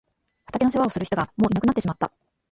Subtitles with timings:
[0.51, 2.11] 畑の世話をする人がもういなくなってしまった。